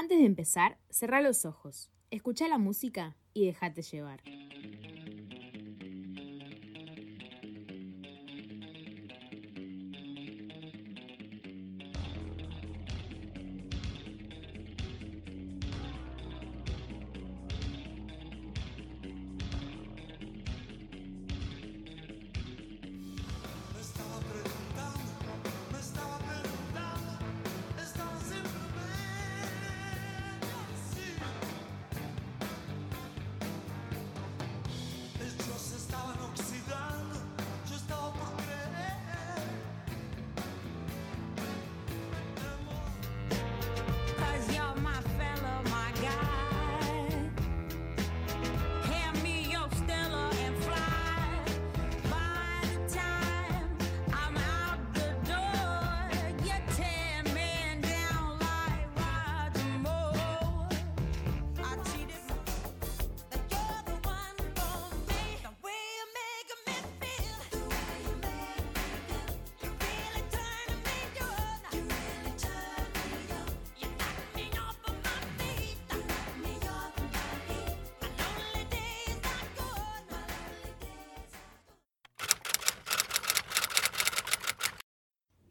Antes 0.00 0.18
de 0.18 0.24
empezar, 0.24 0.78
cerrá 0.88 1.20
los 1.20 1.44
ojos, 1.44 1.90
escucha 2.10 2.48
la 2.48 2.56
música 2.56 3.18
y 3.34 3.44
déjate 3.44 3.82
llevar. 3.82 4.22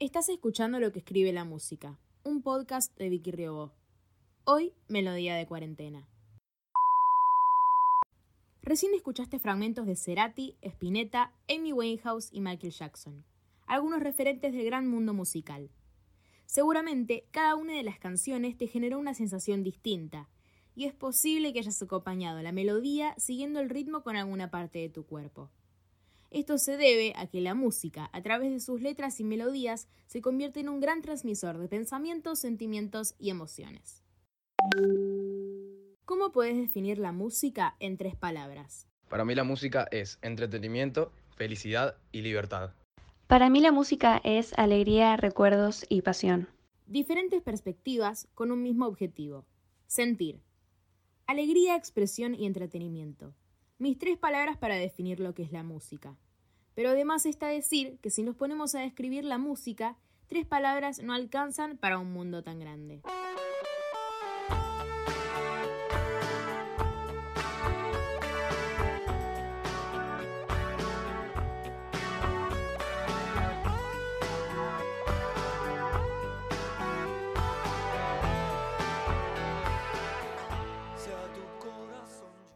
Estás 0.02 0.30
escuchando 0.30 0.80
lo 0.80 0.94
que 0.94 1.00
escribe 1.00 1.34
la 1.34 1.44
música, 1.44 2.00
un 2.24 2.42
podcast 2.42 2.98
de 2.98 3.10
Vicky 3.10 3.32
Riobó. 3.32 3.74
Hoy, 4.46 4.72
melodía 4.88 5.36
de 5.36 5.46
cuarentena. 5.46 6.08
Recién 8.62 8.94
escuchaste 8.94 9.40
fragmentos 9.40 9.86
de 9.86 9.98
Cerati, 9.98 10.56
Spinetta, 10.62 11.34
Amy 11.50 11.74
Winehouse 11.74 12.30
y 12.32 12.40
Michael 12.40 12.72
Jackson, 12.72 13.26
algunos 13.68 14.00
referentes 14.00 14.54
del 14.54 14.64
gran 14.64 14.88
mundo 14.88 15.14
musical. 15.14 15.70
Seguramente 16.46 17.28
cada 17.32 17.56
una 17.56 17.74
de 17.74 17.84
las 17.84 18.00
canciones 18.00 18.58
te 18.58 18.68
generó 18.68 19.00
una 19.00 19.14
sensación 19.14 19.64
distinta, 19.64 20.30
y 20.76 20.86
es 20.86 20.94
posible 20.94 21.52
que 21.52 21.60
hayas 21.60 21.82
acompañado 21.82 22.42
la 22.42 22.54
melodía 22.54 23.16
siguiendo 23.18 23.60
el 23.60 23.70
ritmo 23.70 24.02
con 24.02 24.16
alguna 24.16 24.50
parte 24.50 24.80
de 24.80 24.88
tu 24.88 25.06
cuerpo. 25.06 25.50
Esto 26.32 26.60
se 26.60 26.78
debe 26.78 27.14
a 27.16 27.26
que 27.26 27.42
la 27.42 27.56
música, 27.56 28.08
a 28.14 28.22
través 28.22 28.52
de 28.52 28.60
sus 28.60 28.82
letras 28.82 29.20
y 29.20 29.24
melodías, 29.24 29.88
se 30.06 30.22
convierte 30.22 30.60
en 30.60 30.70
un 30.70 30.80
gran 30.80 31.02
transmisor 31.02 31.58
de 31.58 31.68
pensamientos, 31.68 32.38
sentimientos 32.38 33.16
y 33.18 33.32
emociones. 33.32 34.04
¿Cómo 36.06 36.32
puedes 36.32 36.56
definir 36.56 37.00
la 37.00 37.12
música 37.12 37.76
en 37.80 37.98
tres 37.98 38.16
palabras? 38.16 38.88
Para 39.10 39.26
mí 39.26 39.34
la 39.34 39.44
música 39.44 39.88
es 39.90 40.20
entretenimiento, 40.22 41.12
felicidad 41.36 41.98
y 42.12 42.22
libertad. 42.22 42.74
Para 43.26 43.50
mí 43.50 43.60
la 43.60 43.72
música 43.72 44.22
es 44.24 44.54
alegría, 44.56 45.18
recuerdos 45.18 45.84
y 45.90 46.04
pasión. 46.04 46.48
Diferentes 46.86 47.42
perspectivas 47.42 48.28
con 48.36 48.52
un 48.52 48.62
mismo 48.62 48.86
objetivo. 48.86 49.46
Sentir. 49.88 50.42
Alegría, 51.26 51.76
expresión 51.76 52.36
y 52.36 52.46
entretenimiento 52.46 53.34
mis 53.80 53.98
tres 53.98 54.18
palabras 54.18 54.58
para 54.58 54.76
definir 54.76 55.22
lo 55.22 55.34
que 55.34 55.44
es 55.44 55.54
la 55.54 55.64
música. 55.64 56.18
Pero 56.76 56.90
además 56.90 57.26
está 57.26 57.48
decir 57.48 57.98
que 58.02 58.10
si 58.10 58.24
nos 58.24 58.36
ponemos 58.36 58.76
a 58.76 58.80
describir 58.80 59.26
la 59.26 59.38
música, 59.38 59.98
tres 60.28 60.46
palabras 60.46 61.02
no 61.02 61.14
alcanzan 61.14 61.78
para 61.78 62.00
un 62.00 62.14
mundo 62.14 62.44
tan 62.44 62.60
grande. 62.60 63.02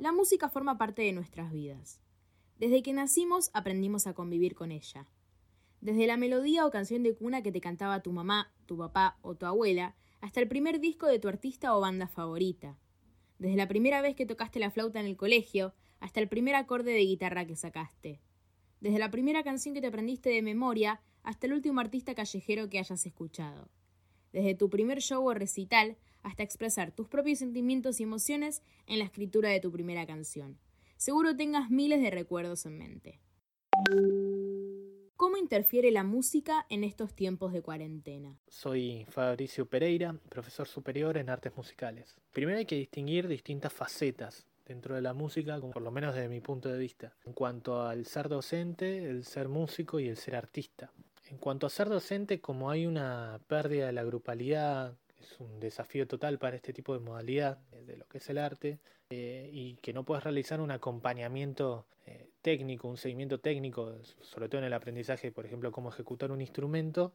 La 0.04 0.12
música 0.12 0.50
forma 0.50 0.78
parte 0.78 1.02
de 1.02 1.14
nuestras 1.14 1.50
vidas. 1.54 2.02
Desde 2.64 2.82
que 2.82 2.94
nacimos 2.94 3.50
aprendimos 3.52 4.08
a 4.08 4.14
convivir 4.14 4.56
con 4.56 4.72
ella. 4.72 5.06
Desde 5.82 6.08
la 6.08 6.16
melodía 6.16 6.66
o 6.66 6.72
canción 6.72 7.04
de 7.04 7.14
cuna 7.14 7.44
que 7.44 7.52
te 7.52 7.60
cantaba 7.60 8.02
tu 8.02 8.14
mamá, 8.14 8.54
tu 8.68 8.78
papá 8.78 9.18
o 9.22 9.36
tu 9.36 9.46
abuela, 9.46 9.98
hasta 10.22 10.40
el 10.40 10.48
primer 10.48 10.80
disco 10.80 11.08
de 11.08 11.20
tu 11.20 11.28
artista 11.28 11.76
o 11.76 11.82
banda 11.82 12.08
favorita. 12.08 12.80
Desde 13.38 13.58
la 13.58 13.68
primera 13.68 14.02
vez 14.02 14.16
que 14.16 14.26
tocaste 14.26 14.62
la 14.62 14.72
flauta 14.72 15.02
en 15.02 15.08
el 15.08 15.18
colegio, 15.18 15.74
hasta 16.00 16.22
el 16.22 16.30
primer 16.30 16.56
acorde 16.56 16.94
de 16.94 17.04
guitarra 17.04 17.46
que 17.46 17.58
sacaste. 17.58 18.22
Desde 18.80 18.98
la 18.98 19.12
primera 19.12 19.44
canción 19.44 19.76
que 19.76 19.82
te 19.82 19.88
aprendiste 19.88 20.30
de 20.30 20.42
memoria, 20.42 21.02
hasta 21.22 21.48
el 21.48 21.54
último 21.56 21.82
artista 21.82 22.16
callejero 22.16 22.70
que 22.70 22.80
hayas 22.80 23.06
escuchado. 23.06 23.68
Desde 24.32 24.56
tu 24.56 24.70
primer 24.70 25.02
show 25.02 25.28
o 25.28 25.34
recital 25.34 25.98
hasta 26.22 26.44
expresar 26.44 26.94
tus 26.94 27.10
propios 27.10 27.40
sentimientos 27.40 28.00
y 28.00 28.04
emociones 28.04 28.62
en 28.88 29.00
la 29.00 29.04
escritura 29.04 29.50
de 29.50 29.60
tu 29.60 29.70
primera 29.70 30.08
canción. 30.08 30.58
Seguro 30.98 31.36
tengas 31.36 31.70
miles 31.70 32.02
de 32.02 32.12
recuerdos 32.12 32.66
en 32.66 32.78
mente. 32.78 33.20
¿Cómo 35.16 35.38
interfiere 35.38 35.92
la 35.92 36.04
música 36.04 36.66
en 36.70 36.84
estos 36.84 37.14
tiempos 37.14 37.54
de 37.54 37.62
cuarentena? 37.62 38.38
Soy 38.48 39.06
Fabricio 39.10 39.66
Pereira, 39.66 40.16
profesor 40.30 40.68
superior 40.68 41.18
en 41.18 41.30
artes 41.30 41.56
musicales. 41.56 42.16
Primero 42.32 42.58
hay 42.58 42.66
que 42.66 42.76
distinguir 42.76 43.28
distintas 43.28 43.72
facetas 43.72 44.46
dentro 44.66 44.96
de 44.96 45.02
la 45.02 45.14
música, 45.14 45.60
por 45.60 45.82
lo 45.82 45.92
menos 45.92 46.16
desde 46.16 46.30
mi 46.30 46.42
punto 46.42 46.70
de 46.70 46.78
vista, 46.78 47.16
en 47.26 47.34
cuanto 47.34 47.84
al 47.84 48.06
ser 48.06 48.30
docente, 48.30 49.10
el 49.10 49.26
ser 49.26 49.50
músico 49.50 50.00
y 50.00 50.08
el 50.08 50.18
ser 50.18 50.36
artista. 50.36 50.92
En 51.30 51.38
cuanto 51.38 51.68
a 51.68 51.70
ser 51.70 51.90
docente, 51.90 52.42
como 52.42 52.70
hay 52.70 52.86
una 52.86 53.40
pérdida 53.48 53.88
de 53.88 53.94
la 53.94 54.04
grupalidad, 54.04 54.98
es 55.24 55.40
un 55.40 55.60
desafío 55.60 56.08
total 56.08 56.38
para 56.38 56.56
este 56.56 56.74
tipo 56.74 56.94
de 56.94 57.00
modalidad 57.00 57.58
de 57.72 57.98
lo 57.98 58.06
que 58.08 58.18
es 58.18 58.30
el 58.30 58.38
arte 58.38 58.80
eh, 59.10 59.50
y 59.52 59.76
que 59.76 59.94
no 59.94 60.04
puedes 60.04 60.24
realizar 60.24 60.60
un 60.62 60.72
acompañamiento 60.72 61.86
eh, 62.06 62.30
técnico, 62.42 62.88
un 62.88 62.98
seguimiento 62.98 63.40
técnico, 63.40 63.96
sobre 64.22 64.50
todo 64.50 64.60
en 64.60 64.66
el 64.66 64.74
aprendizaje, 64.74 65.32
por 65.32 65.46
ejemplo, 65.46 65.72
cómo 65.72 65.90
ejecutar 65.90 66.32
un 66.32 66.42
instrumento, 66.42 67.14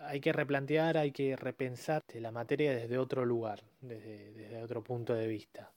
hay 0.00 0.20
que 0.20 0.32
replantear, 0.32 0.98
hay 0.98 1.12
que 1.12 1.36
repensar 1.36 2.02
la 2.14 2.30
materia 2.30 2.74
desde 2.74 2.98
otro 2.98 3.24
lugar, 3.24 3.62
desde, 3.80 4.62
otro 4.62 4.82
punto 4.82 5.14
de 5.14 5.26
vista. 5.26 5.72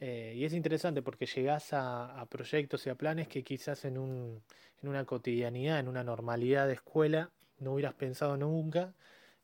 Eh, 0.00 0.34
y 0.36 0.44
es 0.44 0.54
interesante 0.54 1.02
porque 1.02 1.26
llegás 1.26 1.72
a, 1.72 2.26
proyectos 2.30 2.86
y 2.86 2.90
a 2.90 2.94
planes 2.94 3.28
que 3.28 3.44
quizás 3.44 3.84
en, 3.84 3.98
un, 3.98 4.42
en 4.82 4.88
una 4.88 5.04
cotidianidad, 5.04 5.78
en 5.78 5.88
una 5.88 6.02
normalidad 6.02 6.66
de 6.66 6.74
escuela, 6.74 7.30
no 7.58 7.74
hubieras 7.74 7.94
pensado 7.94 8.36
nunca 8.36 8.94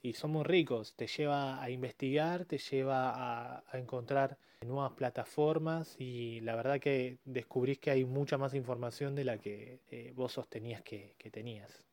y 0.07 0.13
somos 0.13 0.47
ricos, 0.47 0.95
te 0.95 1.09
lleva 1.09 1.61
a 1.61 1.69
investigar, 1.69 2.45
te 2.45 2.59
lleva 2.59 3.59
a, 3.67 3.79
encontrar 3.79 4.39
nuevas 4.65 4.93
plataformas 4.93 5.97
y 5.99 6.41
la 6.43 6.55
verdad 6.55 6.79
que 6.79 7.19
descubrís 7.25 7.79
que 7.79 7.91
hay 7.91 8.05
mucha 8.05 8.39
más 8.39 8.55
información 8.55 9.17
de 9.17 9.25
la 9.25 9.39
que 9.39 9.81
eh, 9.91 10.13
vos 10.15 10.33
sostenías 10.33 10.83
que, 10.83 11.17
tenías. 11.33 11.85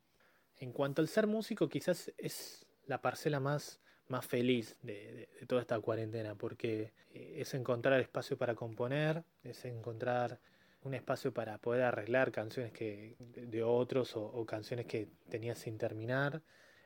En 0.59 0.71
cuanto 0.71 1.01
al 1.01 1.07
ser 1.07 1.25
músico, 1.25 1.67
quizás 1.67 2.13
es 2.17 2.67
la 2.85 3.01
parcela 3.01 3.39
más, 3.39 3.81
más 4.07 4.25
feliz 4.25 4.77
de, 4.83 5.27
toda 5.47 5.61
esta 5.61 5.79
cuarentena, 5.79 6.35
porque 6.35 6.93
eh, 7.13 7.37
es 7.37 7.53
encontrar 7.55 7.99
espacio 7.99 8.37
para 8.37 8.53
componer, 8.53 9.23
es 9.43 9.65
encontrar 9.65 10.39
un 10.83 10.93
espacio 10.93 11.33
para 11.33 11.57
poder 11.57 11.81
arreglar 11.83 12.31
canciones 12.31 12.71
que, 12.73 13.15
de, 13.19 13.63
otros 13.63 14.15
o 14.15 14.45
canciones 14.45 14.85
que 14.85 15.07
tenías 15.29 15.57
sin 15.57 15.77
terminar 15.79 16.43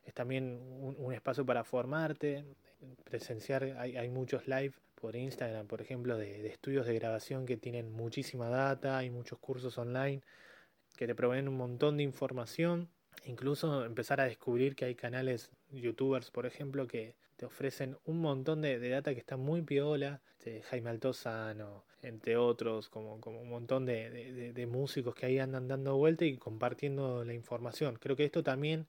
es 0.08 0.14
también 0.14 0.60
un, 0.80 1.14
espacio 1.14 1.46
para 1.46 1.64
formarte, 1.66 2.46
presenciar, 3.04 3.64
hay, 3.78 3.98
hay, 3.98 4.10
muchos 4.10 4.48
live 4.48 4.74
por 4.96 5.16
Instagram, 5.16 5.68
por 5.68 5.82
ejemplo, 5.82 6.18
de, 6.18 6.48
estudios 6.48 6.88
de 6.88 6.96
grabación 6.96 7.46
que 7.46 7.58
tienen 7.58 7.92
muchísima 7.92 8.48
data, 8.48 8.98
hay 8.98 9.10
muchos 9.10 9.38
cursos 9.40 9.78
online 9.78 10.22
que 10.96 11.08
te 11.08 11.14
proveen 11.14 11.50
un 11.50 11.58
montón 11.58 11.98
de 11.98 12.04
información, 12.04 12.90
incluso 13.26 13.86
empezar 13.86 14.22
a 14.22 14.26
descubrir 14.26 14.76
que 14.76 14.86
hay 14.86 14.96
canales 14.96 15.52
youtubers, 15.72 16.32
por 16.32 16.46
ejemplo, 16.46 16.88
que 16.88 17.16
te 17.36 17.46
ofrecen 17.46 17.98
un 18.06 18.20
montón 18.20 18.62
de, 18.62 18.80
data 18.90 19.14
que 19.14 19.20
está 19.20 19.36
muy 19.36 19.62
piola, 19.62 20.22
este, 20.38 20.62
Jaime 20.64 20.90
Altozano, 20.90 21.84
entre 22.02 22.38
otros, 22.38 22.90
como, 22.90 23.20
como 23.20 23.42
un 23.42 23.50
montón 23.50 23.86
de, 23.86 24.54
de, 24.54 24.68
músicos 24.68 25.14
que 25.14 25.26
ahí 25.26 25.40
andan 25.40 25.68
dando 25.68 25.98
vuelta 25.98 26.26
y 26.26 26.38
compartiendo 26.38 27.26
la 27.26 27.34
información. 27.34 27.98
Creo 28.00 28.16
que 28.16 28.24
esto 28.24 28.42
también, 28.42 28.88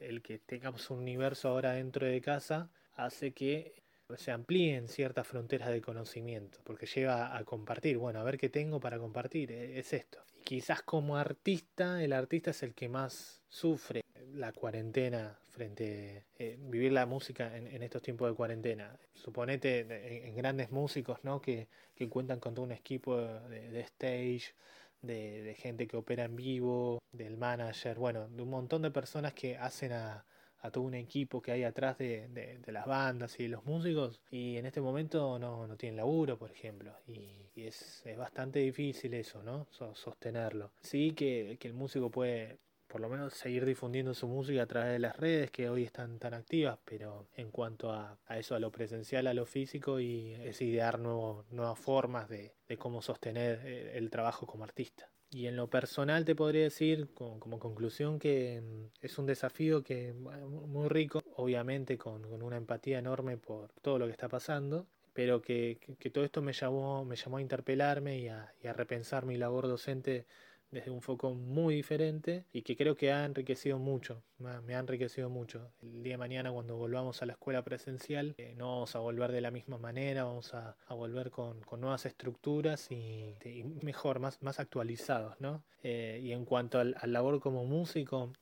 el 0.00 0.22
que 0.22 0.38
tengamos 0.38 0.90
un 0.90 0.98
universo 0.98 1.48
ahora 1.48 1.72
dentro 1.72 2.06
de 2.06 2.20
casa, 2.20 2.70
hace 2.94 3.32
que 3.32 3.82
se 4.16 4.30
amplíen 4.30 4.88
ciertas 4.88 5.26
fronteras 5.26 5.70
de 5.70 5.80
conocimiento, 5.80 6.58
porque 6.64 6.86
lleva 6.86 7.36
a 7.36 7.44
compartir, 7.44 7.96
bueno, 7.98 8.20
a 8.20 8.24
ver 8.24 8.38
qué 8.38 8.48
tengo 8.48 8.80
para 8.80 8.98
compartir, 8.98 9.52
e, 9.52 9.78
es 9.78 9.92
esto. 9.92 10.18
Y 10.38 10.42
quizás 10.42 10.82
como 10.82 11.16
artista, 11.16 12.02
el 12.02 12.12
artista 12.12 12.50
es 12.50 12.62
el 12.62 12.74
que 12.74 12.88
más 12.88 13.42
sufre 13.48 14.02
la 14.34 14.52
cuarentena 14.52 15.38
frente 15.50 16.24
eh, 16.38 16.56
vivir 16.58 16.92
la 16.92 17.04
música 17.04 17.54
en, 17.56 17.82
estos 17.82 18.02
tiempos 18.02 18.30
de 18.30 18.34
cuarentena. 18.34 18.98
Suponete 19.12 20.26
en, 20.26 20.34
grandes 20.34 20.70
músicos, 20.70 21.22
¿no? 21.22 21.40
Que, 21.40 21.68
que, 21.94 22.08
cuentan 22.08 22.40
con 22.40 22.54
todo 22.54 22.64
un 22.64 22.72
equipo 22.72 23.18
de, 23.18 23.80
stage, 23.80 24.54
de, 25.02 25.54
gente 25.58 25.86
que 25.86 25.96
opera 25.96 26.24
en 26.24 26.36
vivo, 26.36 26.98
del 27.12 27.36
manager, 27.36 27.98
bueno, 27.98 28.28
de 28.28 28.42
un 28.42 28.50
montón 28.50 28.82
de 28.82 28.90
personas 28.90 29.34
que 29.34 29.56
hacen 29.56 29.92
a, 29.92 30.24
todo 30.72 30.84
un 30.84 30.94
equipo 30.94 31.42
que 31.42 31.50
hay 31.50 31.64
atrás 31.64 31.98
de, 31.98 32.28
de, 32.28 32.72
las 32.72 32.86
bandas 32.86 33.38
y 33.40 33.42
de 33.42 33.48
los 33.48 33.64
músicos 33.64 34.20
y 34.30 34.56
en 34.58 34.66
este 34.66 34.80
momento 34.80 35.36
no, 35.36 35.66
no 35.66 35.76
tienen 35.76 35.96
laburo, 35.96 36.38
por 36.38 36.52
ejemplo. 36.52 36.94
Y, 37.08 37.50
es, 37.56 38.06
es, 38.06 38.16
bastante 38.16 38.60
difícil 38.60 39.12
eso, 39.14 39.42
¿no? 39.42 39.66
sostenerlo. 39.72 40.70
Sí 40.80 41.12
que, 41.12 41.56
que, 41.60 41.68
el 41.68 41.74
músico 41.74 42.10
puede 42.10 42.58
por 42.92 43.00
lo 43.00 43.08
menos 43.08 43.32
seguir 43.32 43.64
difundiendo 43.64 44.12
su 44.12 44.28
música 44.28 44.64
a 44.64 44.66
través 44.66 44.92
de 44.92 44.98
las 44.98 45.16
redes 45.16 45.50
que 45.50 45.70
hoy 45.70 45.82
están 45.82 46.18
tan 46.18 46.34
activas, 46.34 46.78
pero 46.84 47.26
en 47.36 47.50
cuanto 47.50 47.90
a, 47.90 48.18
a 48.26 48.38
eso, 48.38 48.54
a 48.54 48.58
lo 48.58 48.70
presencial, 48.70 49.26
a 49.26 49.32
lo 49.32 49.46
físico, 49.46 49.98
y 49.98 50.34
es 50.34 50.60
idear 50.60 50.98
nuevo, 50.98 51.46
nuevas 51.50 51.78
formas 51.78 52.28
de, 52.28 52.52
de 52.68 52.76
cómo 52.76 53.00
sostener 53.00 53.62
eh, 53.64 53.92
el 53.96 54.10
trabajo 54.10 54.46
como 54.46 54.64
artista. 54.64 55.08
Y 55.30 55.46
en 55.46 55.56
lo 55.56 55.70
personal 55.70 56.26
te 56.26 56.34
podría 56.34 56.64
decir 56.64 57.08
como, 57.14 57.58
conclusión 57.58 58.18
que 58.18 58.60
mm, 58.60 58.84
es 59.00 59.16
un 59.16 59.24
desafío 59.24 59.82
que 59.82 60.12
muy 60.12 60.88
rico, 60.90 61.22
obviamente 61.36 61.96
con, 61.96 62.26
una 62.26 62.58
empatía 62.58 62.98
enorme 62.98 63.38
por 63.38 63.72
todo 63.80 63.98
lo 63.98 64.04
que 64.04 64.12
está 64.12 64.28
pasando, 64.28 64.86
pero 65.14 65.40
que, 65.40 65.78
todo 66.12 66.24
esto 66.24 66.42
me 66.42 66.52
llamó, 66.52 67.06
me 67.06 67.16
llamó 67.16 67.38
a 67.38 67.40
interpelarme 67.40 68.18
y 68.18 68.28
a, 68.28 68.52
y 68.62 68.66
a 68.66 68.74
repensar 68.74 69.24
mi 69.24 69.38
labor 69.38 69.66
docente 69.66 70.26
desde 70.72 70.90
un 70.90 71.02
foco 71.02 71.34
muy 71.34 71.76
diferente 71.76 72.46
y 72.52 72.62
que 72.62 72.76
creo 72.76 72.96
que 72.96 73.12
ha 73.12 73.24
enriquecido 73.24 73.78
mucho, 73.78 74.24
me 74.38 74.74
ha 74.74 74.78
enriquecido 74.78 75.28
mucho. 75.28 75.70
El 75.82 76.02
día 76.02 76.14
de 76.14 76.18
mañana 76.18 76.50
cuando 76.50 76.76
volvamos 76.76 77.22
a 77.22 77.26
la 77.26 77.34
escuela 77.34 77.62
presencial 77.62 78.34
eh, 78.38 78.54
no 78.56 78.72
vamos 78.72 78.96
a 78.96 78.98
volver 78.98 79.30
de 79.32 79.42
la 79.42 79.50
misma 79.50 79.76
manera, 79.78 80.24
vamos 80.24 80.54
a, 80.54 80.74
volver 80.88 81.30
con, 81.30 81.60
nuevas 81.78 82.06
estructuras 82.06 82.90
y, 82.90 83.34
mejor, 83.82 84.18
más, 84.18 84.42
más 84.42 84.58
actualizados, 84.60 85.38
¿no? 85.40 85.62
Eh, 85.82 86.20
y 86.22 86.32
en 86.32 86.44
cuanto 86.44 86.78
al, 86.78 86.96
labor 87.04 87.40
como 87.40 87.64
músico, 87.64 88.32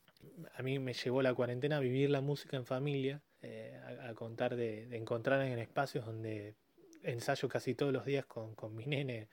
a 0.55 0.62
mí 0.62 0.79
me 0.79 0.93
llevó 0.93 1.23
la 1.23 1.35
cuarentena 1.35 1.79
a 1.79 1.81
vivir 1.81 2.11
la 2.11 2.21
música 2.21 2.56
en 2.56 2.65
familia, 2.65 3.23
eh, 3.43 3.77
a, 4.03 4.15
contar 4.15 4.55
de, 4.55 4.87
de 4.87 4.97
encontrar 4.97 5.43
en 5.43 5.59
espacios 5.59 6.06
donde 6.06 6.55
ensayo 7.03 7.49
casi 7.49 7.75
todos 7.75 7.93
los 7.93 8.05
días 8.05 8.27
con, 8.27 8.55
con 8.55 8.75
mi 8.75 8.87
nene 8.87 9.29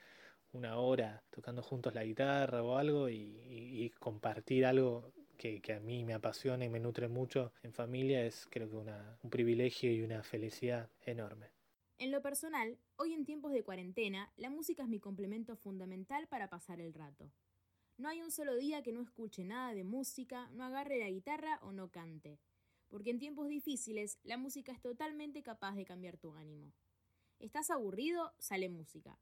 una 0.52 0.78
hora 0.78 1.22
tocando 1.30 1.62
juntos 1.62 1.94
la 1.94 2.04
guitarra 2.04 2.62
o 2.62 2.76
algo 2.76 3.08
y, 3.08 3.92
compartir 3.98 4.66
algo 4.66 5.12
que, 5.36 5.60
a 5.72 5.80
mí 5.80 6.04
me 6.04 6.14
apasiona 6.14 6.64
y 6.64 6.68
me 6.68 6.80
nutre 6.80 7.08
mucho 7.08 7.52
en 7.62 7.72
familia 7.72 8.24
es 8.24 8.46
creo 8.50 8.68
que 8.68 8.76
un 8.76 9.30
privilegio 9.30 9.92
y 9.92 10.02
una 10.02 10.22
felicidad 10.22 10.90
enorme. 11.04 11.50
En 11.98 12.12
lo 12.12 12.22
personal, 12.22 12.78
hoy 12.96 13.12
en 13.12 13.24
tiempos 13.24 13.52
de 13.52 13.64
cuarentena, 13.64 14.32
la 14.36 14.50
música 14.50 14.82
es 14.84 14.88
mi 14.88 15.00
complemento 15.00 15.56
fundamental 15.56 16.28
para 16.28 16.48
pasar 16.48 16.80
el 16.80 16.94
rato. 16.94 17.32
No 17.96 18.08
hay 18.08 18.22
un 18.22 18.30
solo 18.30 18.54
día 18.54 18.82
que 18.82 18.92
no 18.92 19.02
escuche 19.02 19.44
nada 19.44 19.74
de 19.74 19.82
música, 19.82 20.48
no 20.52 20.64
agarre 20.64 20.98
la 20.98 21.10
guitarra 21.10 21.58
o 21.62 21.72
no 21.72 21.90
cante, 21.90 22.38
porque 22.88 23.10
en 23.10 23.18
tiempos 23.18 23.48
difíciles 23.48 24.20
la 24.22 24.36
música 24.36 24.70
es 24.70 24.80
totalmente 24.80 25.42
capaz 25.42 25.74
de 25.74 25.84
cambiar 25.84 26.16
tu 26.16 26.34
ánimo. 26.34 26.72
¿Estás 27.40 27.70
aburrido? 27.70 28.32
Sale 28.38 28.68
música. 28.68 29.18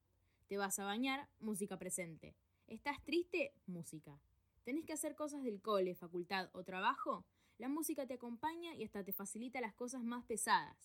Te 0.49 0.59
vas 0.59 0.79
a 0.79 0.85
bañar, 0.85 1.29
música 1.41 1.77
presente. 1.77 2.37
¿Estás 2.69 3.03
triste? 3.03 3.53
Música. 3.67 4.17
¿Tenés 4.63 4.85
que 4.85 4.93
hacer 4.93 5.17
cosas 5.17 5.43
del 5.43 5.61
cole, 5.61 5.97
facultad 5.97 6.51
o 6.53 6.63
trabajo? 6.63 7.25
La 7.59 7.69
música 7.69 8.07
te 8.07 8.15
acompaña 8.15 8.73
y 8.77 8.85
hasta 8.85 9.03
te 9.03 9.13
facilita 9.13 9.61
las 9.61 9.75
cosas 9.75 10.05
más 10.05 10.25
pesadas. 10.25 10.77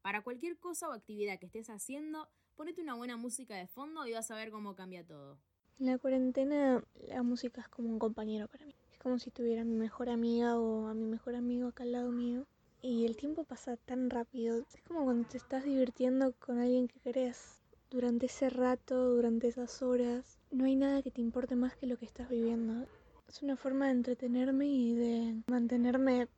Para 0.00 0.22
cualquier 0.22 0.58
cosa 0.58 0.88
o 0.88 0.92
actividad 0.92 1.40
que 1.40 1.46
estés 1.46 1.70
haciendo, 1.70 2.28
ponete 2.54 2.82
una 2.82 2.94
buena 2.94 3.16
música 3.16 3.56
de 3.56 3.66
fondo 3.66 4.06
y 4.06 4.12
vas 4.12 4.30
a 4.30 4.36
ver 4.36 4.52
cómo 4.52 4.76
cambia 4.76 5.04
todo. 5.04 5.38
En 5.80 5.86
la 5.86 5.98
cuarentena 5.98 6.84
la 7.08 7.24
música 7.24 7.62
es 7.62 7.68
como 7.68 7.88
un 7.88 7.98
compañero 7.98 8.46
para 8.46 8.64
mí. 8.64 8.76
Es 8.92 8.98
como 9.00 9.18
si 9.18 9.32
tuviera 9.32 9.62
a 9.62 9.64
mi 9.64 9.74
mejor 9.74 10.08
amiga 10.08 10.56
o 10.56 10.86
a 10.86 10.94
mi 10.94 11.06
mejor 11.06 11.34
amigo 11.34 11.66
acá 11.66 11.82
al 11.82 11.90
lado 11.90 12.12
mío. 12.12 12.46
Y 12.80 13.06
el 13.06 13.16
tiempo 13.16 13.42
pasa 13.42 13.76
tan 13.76 14.08
rápido. 14.08 14.64
Es 14.72 14.82
como 14.82 15.02
cuando 15.02 15.28
te 15.28 15.36
estás 15.36 15.64
divirtiendo 15.64 16.32
con 16.34 16.60
alguien 16.60 16.86
que 16.86 17.00
querés 17.00 17.63
durante 17.90 18.26
ese 18.26 18.50
rato, 18.50 19.14
durante 19.14 19.48
esas 19.48 19.82
horas, 19.82 20.38
no 20.50 20.64
hay 20.64 20.76
nada 20.76 21.02
que 21.02 21.10
te 21.10 21.20
importe 21.20 21.56
más 21.56 21.76
que 21.76 21.86
lo 21.86 21.96
que 21.96 22.06
estás 22.06 22.28
viviendo. 22.28 22.86
Es 23.28 23.42
una 23.42 23.56
forma 23.56 23.86
de 23.86 23.92
entretenerme 23.92 24.66
y 24.66 24.94
de 24.94 25.42
mantenerme 25.46 26.28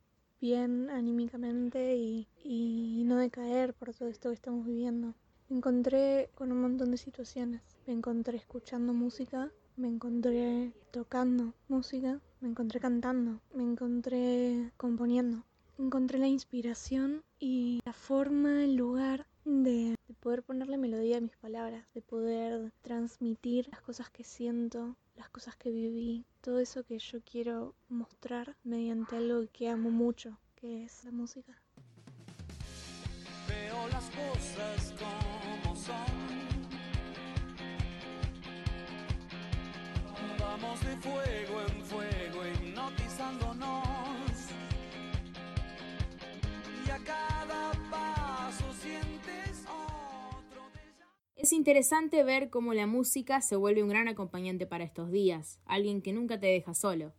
bien 0.41 0.91
anímicamente 0.91 1.97
y, 1.97 2.29
y 2.45 3.05
no 3.05 3.17
decaer 3.17 3.75
por 3.75 3.95
todo 3.95 4.09
esto 4.09 4.29
que 4.29 4.35
estamos 4.35 4.67
viviendo. 4.67 5.15
Me 5.49 5.57
encontré 5.57 6.31
con 6.35 6.53
un 6.53 6.61
montón 6.61 6.91
de 6.91 6.97
situaciones. 6.97 7.63
Me 7.87 7.93
encontré 7.93 8.37
escuchando 8.37 8.93
música, 8.93 9.53
me 9.77 9.89
encontré 9.89 10.73
tocando 10.91 11.55
música, 11.69 12.21
me 12.41 12.49
encontré 12.49 12.81
cantando, 12.81 13.41
me 13.55 13.63
encontré 13.63 14.73
componiendo. 14.77 15.45
Encontré 15.79 16.19
la 16.19 16.27
inspiración 16.27 17.23
y 17.39 17.81
la 17.85 17.93
forma, 17.93 18.65
el 18.65 18.77
lugar 18.77 19.27
de, 19.47 19.95
poder 20.21 20.43
ponerle 20.43 20.77
melodía 20.77 21.19
a 21.19 21.21
mis 21.21 21.37
palabras, 21.37 21.85
de 21.95 22.03
poder 22.03 22.73
transmitir 22.83 23.69
las 23.69 23.81
cosas 23.81 24.11
que 24.11 24.25
siento, 24.25 24.97
las 25.15 25.29
cosas 25.29 25.55
que 25.57 25.71
viví, 25.71 26.25
todo 26.41 26.59
eso 26.59 26.83
que 26.85 26.99
yo 26.99 27.21
quiero 27.21 27.75
mostrar 27.89 28.57
mediante 28.65 29.17
algo 29.17 29.45
que 29.53 29.69
amo 29.69 29.91
mucho, 29.91 30.37
que 30.57 30.85
es 30.85 31.05
la 31.05 31.13
música. 31.13 31.55
Veo 33.49 33.89
las 33.89 34.11
cosas 34.11 34.95
como 34.99 35.77
son. 35.77 36.27
Vamos 40.41 40.81
de 40.81 40.97
fuego 40.97 41.61
en 41.69 41.83
fuego 41.85 42.47
hipnotizándonos. 42.47 43.71
Y 46.85 46.91
a 46.91 46.99
cada 46.99 47.86
es 51.47 51.53
interesante 51.53 52.25
ver 52.25 52.51
cómo 52.51 52.75
la 52.75 52.89
música 52.89 53.41
se 53.41 53.55
vuelve 53.55 53.81
un 53.85 53.89
gran 53.89 54.09
acompañante 54.09 54.67
para 54.67 54.83
estos 54.83 55.13
días, 55.13 55.61
alguien 55.65 56.03
que 56.03 56.13
nunca 56.13 56.41
te 56.41 56.49
deja 56.49 56.75
solo. 56.75 57.15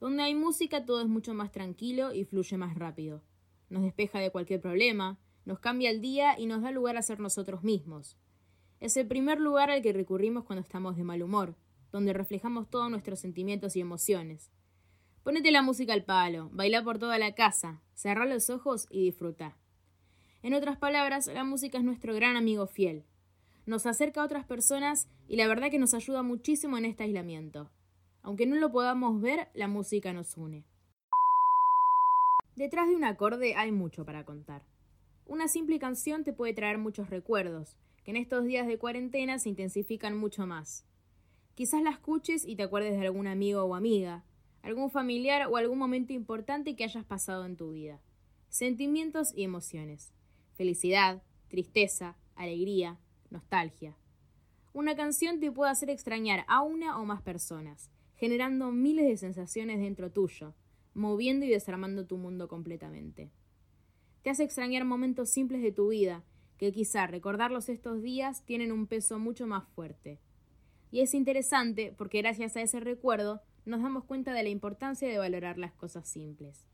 Donde 0.00 0.22
hay 0.22 0.34
música 0.34 0.84
todo 0.84 1.00
es 1.00 1.08
mucho 1.08 1.32
más 1.32 1.50
tranquilo 1.50 2.12
y 2.12 2.26
fluye 2.26 2.58
más 2.58 2.74
rápido. 2.74 3.22
Nos 3.70 3.82
despeja 3.82 4.18
de 4.18 4.28
cualquier 4.28 4.60
problema, 4.60 5.18
nos 5.46 5.60
cambia 5.60 5.88
el 5.88 6.02
día 6.02 6.38
y 6.38 6.44
nos 6.44 6.60
da 6.60 6.72
lugar 6.72 6.98
a 6.98 7.02
ser 7.02 7.20
nosotros 7.20 7.62
mismos. 7.62 8.18
Es 8.80 8.98
el 8.98 9.06
primer 9.06 9.40
lugar 9.40 9.70
al 9.70 9.80
que 9.80 9.94
recurrimos 9.94 10.44
cuando 10.44 10.60
estamos 10.60 10.98
de 10.98 11.04
mal 11.04 11.22
humor, 11.22 11.56
donde 11.90 12.12
reflejamos 12.12 12.68
todos 12.68 12.90
nuestros 12.90 13.18
sentimientos 13.18 13.76
y 13.76 13.80
emociones. 13.80 14.50
Ponete 15.22 15.50
la 15.50 15.62
música 15.62 15.94
al 15.94 16.04
palo, 16.04 16.50
baila 16.52 16.84
por 16.84 16.98
toda 16.98 17.16
la 17.16 17.34
casa, 17.34 17.80
cerrá 17.94 18.26
los 18.26 18.50
ojos 18.50 18.86
y 18.90 19.04
disfruta. 19.04 19.56
En 20.42 20.52
otras 20.52 20.76
palabras, 20.76 21.28
la 21.28 21.44
música 21.44 21.78
es 21.78 21.84
nuestro 21.84 22.14
gran 22.14 22.36
amigo 22.36 22.66
fiel, 22.66 23.06
nos 23.66 23.86
acerca 23.86 24.20
a 24.20 24.24
otras 24.24 24.44
personas 24.44 25.08
y 25.28 25.36
la 25.36 25.48
verdad 25.48 25.70
que 25.70 25.78
nos 25.78 25.94
ayuda 25.94 26.22
muchísimo 26.22 26.76
en 26.76 26.84
este 26.84 27.04
aislamiento. 27.04 27.70
Aunque 28.22 28.46
no 28.46 28.56
lo 28.56 28.70
podamos 28.70 29.20
ver, 29.20 29.48
la 29.54 29.68
música 29.68 30.12
nos 30.12 30.36
une. 30.36 30.64
Detrás 32.56 32.88
de 32.88 32.96
un 32.96 33.04
acorde 33.04 33.54
hay 33.56 33.72
mucho 33.72 34.04
para 34.04 34.24
contar. 34.24 34.64
Una 35.26 35.48
simple 35.48 35.78
canción 35.78 36.24
te 36.24 36.32
puede 36.32 36.54
traer 36.54 36.78
muchos 36.78 37.10
recuerdos, 37.10 37.76
que 38.04 38.10
en 38.10 38.16
estos 38.16 38.44
días 38.44 38.66
de 38.66 38.78
cuarentena 38.78 39.38
se 39.38 39.48
intensifican 39.48 40.16
mucho 40.16 40.46
más. 40.46 40.86
Quizás 41.54 41.82
la 41.82 41.90
escuches 41.90 42.44
y 42.44 42.56
te 42.56 42.62
acuerdes 42.62 42.92
de 42.98 43.06
algún 43.06 43.26
amigo 43.26 43.62
o 43.62 43.74
amiga, 43.74 44.24
algún 44.62 44.90
familiar 44.90 45.46
o 45.48 45.56
algún 45.56 45.78
momento 45.78 46.12
importante 46.12 46.76
que 46.76 46.84
hayas 46.84 47.04
pasado 47.04 47.44
en 47.44 47.56
tu 47.56 47.72
vida. 47.72 48.00
Sentimientos 48.48 49.32
y 49.34 49.44
emociones. 49.44 50.12
Felicidad, 50.54 51.22
tristeza, 51.48 52.16
alegría, 52.34 52.98
nostalgia. 53.34 53.98
Una 54.72 54.96
canción 54.96 55.40
te 55.40 55.52
puede 55.52 55.70
hacer 55.70 55.90
extrañar 55.90 56.44
a 56.48 56.62
una 56.62 56.98
o 56.98 57.04
más 57.04 57.20
personas, 57.20 57.90
generando 58.16 58.72
miles 58.72 59.06
de 59.06 59.16
sensaciones 59.16 59.80
dentro 59.80 60.10
tuyo, 60.10 60.54
moviendo 60.94 61.44
y 61.44 61.50
desarmando 61.50 62.06
tu 62.06 62.16
mundo 62.16 62.48
completamente. 62.48 63.30
Te 64.22 64.30
hace 64.30 64.44
extrañar 64.44 64.84
momentos 64.84 65.30
simples 65.30 65.62
de 65.62 65.72
tu 65.72 65.88
vida, 65.88 66.24
que 66.56 66.72
quizá 66.72 67.06
recordarlos 67.06 67.68
estos 67.68 68.02
días 68.02 68.44
tienen 68.46 68.72
un 68.72 68.86
peso 68.86 69.18
mucho 69.18 69.46
más 69.46 69.68
fuerte. 69.74 70.20
Y 70.90 71.00
es 71.00 71.12
interesante 71.12 71.92
porque 71.98 72.22
gracias 72.22 72.56
a 72.56 72.62
ese 72.62 72.80
recuerdo 72.80 73.42
nos 73.64 73.82
damos 73.82 74.04
cuenta 74.04 74.32
de 74.32 74.44
la 74.44 74.48
importancia 74.48 75.08
de 75.08 75.18
valorar 75.18 75.58
las 75.58 75.74
cosas 75.74 76.08
simples. 76.08 76.66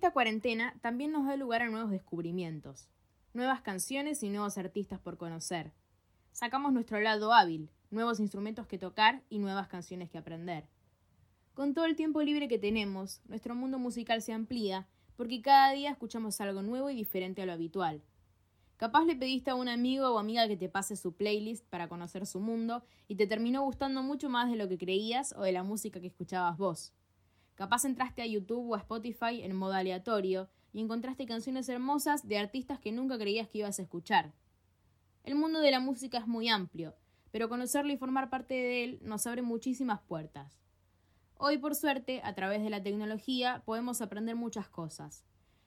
Esta 0.00 0.14
cuarentena 0.14 0.74
también 0.80 1.12
nos 1.12 1.26
da 1.26 1.36
lugar 1.36 1.60
a 1.60 1.68
nuevos 1.68 1.90
descubrimientos, 1.90 2.88
nuevas 3.34 3.60
canciones 3.60 4.22
y 4.22 4.30
nuevos 4.30 4.56
artistas 4.56 4.98
por 4.98 5.18
conocer. 5.18 5.74
Sacamos 6.32 6.72
nuestro 6.72 7.00
lado 7.00 7.34
hábil, 7.34 7.68
nuevos 7.90 8.18
instrumentos 8.18 8.66
que 8.66 8.78
tocar 8.78 9.20
y 9.28 9.40
nuevas 9.40 9.68
canciones 9.68 10.08
que 10.08 10.16
aprender. 10.16 10.64
Con 11.52 11.74
todo 11.74 11.84
el 11.84 11.96
tiempo 11.96 12.22
libre 12.22 12.48
que 12.48 12.58
tenemos, 12.58 13.20
nuestro 13.28 13.54
mundo 13.54 13.78
musical 13.78 14.22
se 14.22 14.32
amplía 14.32 14.88
porque 15.16 15.42
cada 15.42 15.72
día 15.72 15.90
escuchamos 15.90 16.40
algo 16.40 16.62
nuevo 16.62 16.88
y 16.88 16.94
diferente 16.94 17.42
a 17.42 17.44
lo 17.44 17.52
habitual. 17.52 18.00
Capaz 18.78 19.04
le 19.04 19.16
pediste 19.16 19.50
a 19.50 19.54
un 19.54 19.68
amigo 19.68 20.08
o 20.08 20.18
amiga 20.18 20.48
que 20.48 20.56
te 20.56 20.70
pase 20.70 20.96
su 20.96 21.12
playlist 21.12 21.66
para 21.68 21.90
conocer 21.90 22.24
su 22.24 22.40
mundo 22.40 22.82
y 23.06 23.16
te 23.16 23.26
terminó 23.26 23.64
gustando 23.64 24.02
mucho 24.02 24.30
más 24.30 24.50
de 24.50 24.56
lo 24.56 24.66
que 24.66 24.78
creías 24.78 25.34
o 25.36 25.42
de 25.42 25.52
la 25.52 25.62
música 25.62 26.00
que 26.00 26.06
escuchabas 26.06 26.56
vos. 26.56 26.94
Capaz 27.60 27.84
entraste 27.84 28.22
a 28.22 28.26
YouTube 28.26 28.70
o 28.70 28.74
a 28.74 28.78
Spotify 28.78 29.42
en 29.42 29.54
modo 29.54 29.74
aleatorio 29.74 30.48
y 30.72 30.80
encontraste 30.80 31.26
canciones 31.26 31.68
hermosas 31.68 32.26
de 32.26 32.38
artistas 32.38 32.80
que 32.80 32.90
nunca 32.90 33.18
creías 33.18 33.48
que 33.48 33.58
ibas 33.58 33.78
a 33.78 33.82
escuchar. 33.82 34.32
El 35.24 35.34
mundo 35.34 35.60
de 35.60 35.70
la 35.70 35.78
música 35.78 36.16
es 36.16 36.26
muy 36.26 36.48
amplio, 36.48 36.96
pero 37.30 37.50
conocerlo 37.50 37.92
y 37.92 37.98
formar 37.98 38.30
parte 38.30 38.54
de 38.54 38.84
él 38.84 38.98
nos 39.02 39.26
abre 39.26 39.42
muchísimas 39.42 40.00
puertas. 40.00 40.58
Hoy, 41.36 41.58
por 41.58 41.74
suerte, 41.74 42.22
a 42.24 42.34
través 42.34 42.62
de 42.62 42.70
la 42.70 42.82
tecnología, 42.82 43.62
podemos 43.66 44.00
aprender 44.00 44.36
muchas 44.36 44.70
cosas. 44.70 45.26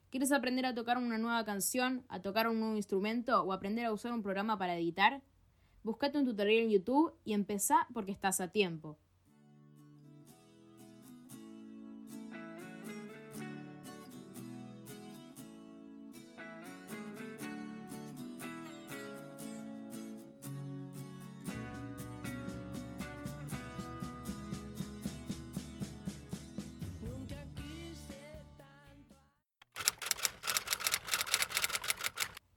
¿Quieres 0.10 0.32
aprender 0.32 0.66
a 0.66 0.74
tocar 0.74 0.98
una 0.98 1.20
nueva 1.20 1.46
canción, 1.46 2.06
a 2.10 2.24
tocar 2.24 2.48
un 2.48 2.60
nuevo 2.60 2.76
instrumento 2.76 3.44
o 3.44 3.54
aprender 3.54 3.86
a 3.86 3.94
usar 3.94 4.14
un 4.14 4.24
programa 4.24 4.58
para 4.58 4.76
editar? 4.76 5.22
Buscate 5.84 6.18
un 6.18 6.26
tutorial 6.26 6.64
en 6.64 6.72
YouTube 6.72 7.14
y 7.24 7.34
empezá 7.34 7.88
porque 7.94 8.14
estás 8.14 8.42
a 8.42 8.48
tiempo. 8.48 8.98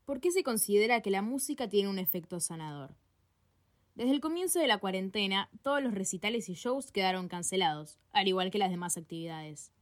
¿Por 0.06 0.20
qué 0.20 0.30
se 0.30 0.44
considera 0.44 1.00
que 1.00 1.10
la 1.10 1.20
música 1.20 1.68
tiene 1.68 1.88
un 1.88 1.98
efecto 1.98 2.38
sanador? 2.38 2.94
Desde 3.96 4.12
el 4.12 4.20
comienzo 4.20 4.60
de 4.60 4.68
la 4.68 4.78
cuarentena, 4.78 5.50
todos 5.62 5.82
los 5.82 5.94
recitales 5.94 6.48
y 6.48 6.54
shows 6.54 6.92
quedaron 6.92 7.26
cancelados, 7.26 7.98
al 8.12 8.28
igual 8.28 8.52
que 8.52 8.58
las 8.58 8.70
demás 8.70 8.96
actividades. 8.96 9.72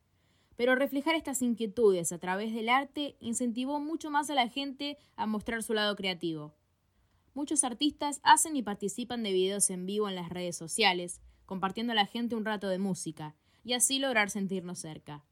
Pero 0.57 0.77
reflejar 0.77 1.15
estas 1.15 1.43
inquietudes 1.43 2.11
a 2.11 2.19
través 2.19 2.55
del 2.55 2.71
arte 2.71 3.17
incentivó 3.21 3.81
mucho 3.81 4.11
más 4.11 4.31
a 4.31 4.35
la 4.35 4.49
gente 4.49 4.97
a 5.15 5.27
mostrar 5.27 5.63
su 5.63 5.75
lado 5.75 5.95
creativo. 5.95 6.55
Muchos 7.35 7.63
artistas 7.63 8.21
hacen 8.23 8.57
y 8.57 8.63
participan 8.63 9.23
de 9.25 9.33
videos 9.33 9.69
en 9.69 9.85
vivo 9.85 10.09
en 10.09 10.15
las 10.15 10.31
redes 10.31 10.57
sociales, 10.57 11.21
compartiendo 11.45 11.93
a 11.93 11.97
la 11.97 12.07
gente 12.07 12.35
un 12.35 12.47
rato 12.47 12.69
de 12.69 12.79
música, 12.79 13.37
y 13.63 13.75
así 13.75 13.99
lograr 13.99 14.31
sentirnos 14.31 14.79
cerca. 14.79 15.23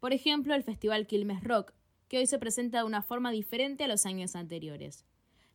Por 0.00 0.14
ejemplo, 0.14 0.54
el 0.54 0.62
Festival 0.62 1.06
Quilmes 1.06 1.44
Rock, 1.44 1.74
que 2.14 2.18
hoy 2.18 2.26
se 2.28 2.38
presenta 2.38 2.78
de 2.78 2.84
una 2.84 3.02
forma 3.02 3.32
diferente 3.32 3.82
a 3.82 3.88
los 3.88 4.06
años 4.06 4.36
anteriores. 4.36 5.04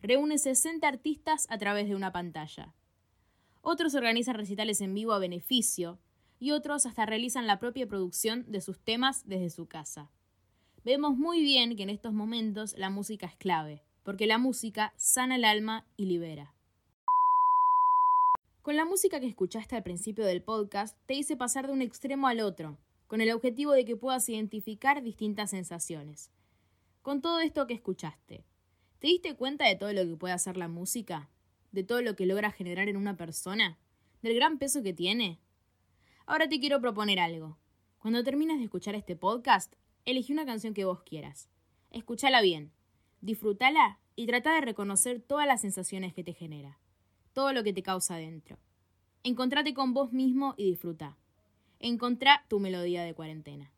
Reúne 0.01 0.37
60 0.37 0.85
artistas 0.85 1.47
a 1.49 1.57
través 1.57 1.87
de 1.87 1.95
una 1.95 2.11
pantalla. 2.11 2.75
Otros 3.61 3.95
organizan 3.95 4.35
recitales 4.35 4.81
en 4.81 4.93
vivo 4.93 5.13
a 5.13 5.19
beneficio, 5.19 6.01
y 6.37 6.51
otros 6.51 6.85
hasta 6.85 7.05
realizan 7.05 7.47
la 7.47 7.59
propia 7.59 7.87
producción 7.87 8.43
de 8.51 8.59
sus 8.59 8.77
temas 8.77 9.25
desde 9.25 9.51
su 9.51 9.67
casa. 9.67 10.11
Vemos 10.83 11.15
muy 11.15 11.41
bien 11.41 11.77
que 11.77 11.83
en 11.83 11.91
estos 11.91 12.11
momentos 12.11 12.77
la 12.77 12.89
música 12.89 13.27
es 13.27 13.37
clave, 13.37 13.81
porque 14.03 14.27
la 14.27 14.37
música 14.37 14.91
sana 14.97 15.37
el 15.37 15.45
alma 15.45 15.87
y 15.95 16.07
libera. 16.07 16.53
Con 18.63 18.75
la 18.75 18.83
música 18.83 19.21
que 19.21 19.27
escuchaste 19.27 19.77
al 19.77 19.83
principio 19.83 20.25
del 20.25 20.43
podcast, 20.43 20.97
te 21.05 21.13
hice 21.13 21.37
pasar 21.37 21.67
de 21.67 21.71
un 21.71 21.81
extremo 21.81 22.27
al 22.27 22.41
otro, 22.41 22.77
con 23.07 23.21
el 23.21 23.31
objetivo 23.31 23.71
de 23.71 23.85
que 23.85 23.95
puedas 23.95 24.27
identificar 24.27 25.01
distintas 25.01 25.51
sensaciones. 25.51 26.29
Con 27.09 27.23
todo 27.23 27.39
esto 27.39 27.65
que 27.65 27.73
escuchaste, 27.73 28.45
¿te 28.99 29.07
diste 29.07 29.35
cuenta 29.35 29.65
de 29.65 29.75
todo 29.75 29.91
lo 29.93 30.05
que 30.05 30.15
puede 30.15 30.35
hacer 30.35 30.57
la 30.57 30.67
música? 30.67 31.27
¿De 31.71 31.83
todo 31.83 32.03
lo 32.03 32.15
que 32.15 32.27
logra 32.27 32.51
generar 32.51 32.87
en 32.87 32.97
una 32.97 33.17
persona? 33.17 33.79
¿Del 34.21 34.35
gran 34.35 34.59
peso 34.59 34.83
que 34.83 34.93
tiene? 34.93 35.39
Ahora 36.27 36.47
te 36.47 36.59
quiero 36.59 36.79
proponer 36.79 37.19
algo. 37.19 37.57
Cuando 37.97 38.23
termines 38.23 38.59
de 38.59 38.65
escuchar 38.65 38.93
este 38.93 39.15
podcast, 39.15 39.73
elegí 40.05 40.33
una 40.33 40.45
canción 40.45 40.75
que 40.75 40.85
vos 40.85 41.01
quieras. 41.01 41.49
Escúchala 41.89 42.41
bien, 42.41 42.71
disfrútala 43.21 43.97
y 44.15 44.27
trata 44.27 44.53
de 44.53 44.61
reconocer 44.61 45.19
todas 45.19 45.47
las 45.47 45.61
sensaciones 45.61 46.13
que 46.13 46.23
te 46.23 46.33
genera, 46.33 46.77
todo 47.33 47.53
lo 47.53 47.63
que 47.63 47.73
te 47.73 47.81
causa 47.81 48.17
dentro. 48.17 48.59
Encontrate 49.23 49.73
con 49.73 49.95
vos 49.95 50.13
mismo 50.13 50.53
y 50.57 50.69
disfruta. 50.69 51.17
Encontrá 51.79 52.45
tu 52.49 52.59
melodía 52.59 53.01
de 53.01 53.15
cuarentena. 53.15 53.73